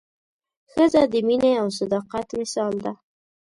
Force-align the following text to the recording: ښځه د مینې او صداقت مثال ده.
ښځه 0.71 1.01
د 1.13 1.15
مینې 1.27 1.51
او 1.61 1.67
صداقت 1.79 2.27
مثال 2.39 2.73
ده. 2.85 2.93